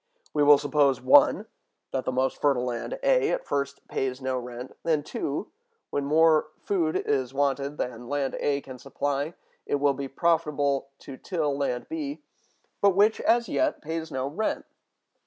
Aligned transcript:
We 0.33 0.41
will 0.41 0.57
suppose 0.57 0.99
(1) 0.99 1.45
that 1.91 2.05
the 2.05 2.11
most 2.11 2.41
fertile 2.41 2.65
land, 2.65 2.97
A, 3.03 3.29
at 3.29 3.45
first 3.45 3.87
pays 3.87 4.19
no 4.19 4.35
rent; 4.39 4.75
then 4.81 5.03
(2), 5.03 5.51
when 5.91 6.05
more 6.05 6.47
food 6.57 6.95
is 6.95 7.35
wanted 7.35 7.77
than 7.77 8.09
land 8.09 8.35
A 8.39 8.61
can 8.61 8.79
supply, 8.79 9.35
it 9.67 9.75
will 9.75 9.93
be 9.93 10.07
profitable 10.07 10.87
to 11.01 11.17
till 11.17 11.55
land 11.55 11.85
B, 11.87 12.23
but 12.81 12.95
which, 12.95 13.21
as 13.21 13.47
yet, 13.47 13.83
pays 13.83 14.09
no 14.11 14.25
rent. 14.25 14.65